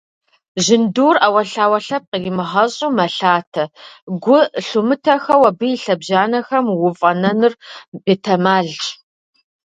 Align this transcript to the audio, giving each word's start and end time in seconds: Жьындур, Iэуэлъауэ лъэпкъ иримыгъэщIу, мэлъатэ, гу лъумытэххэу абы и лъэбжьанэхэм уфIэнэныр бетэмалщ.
Жьындур, 0.63 1.15
Iэуэлъауэ 1.19 1.79
лъэпкъ 1.85 2.15
иримыгъэщIу, 2.17 2.95
мэлъатэ, 2.97 3.63
гу 4.23 4.37
лъумытэххэу 4.65 5.43
абы 5.49 5.67
и 5.75 5.77
лъэбжьанэхэм 5.83 6.65
уфIэнэныр 6.87 7.53
бетэмалщ. 8.03 8.83